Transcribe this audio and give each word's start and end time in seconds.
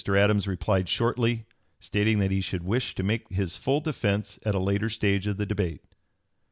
Adams 0.17 0.47
replied 0.47 0.89
shortly, 0.89 1.45
stating 1.79 2.17
that 2.17 2.31
he 2.31 2.41
should 2.41 2.63
wish 2.63 2.95
to 2.95 3.03
make 3.03 3.29
his 3.29 3.55
full 3.55 3.79
defence 3.81 4.39
at 4.43 4.55
a 4.55 4.59
later 4.59 4.89
stage 4.89 5.27
of 5.27 5.37
the 5.37 5.45
debate. 5.45 5.83